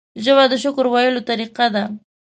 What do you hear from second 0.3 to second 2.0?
د شکر ویلو طریقه ده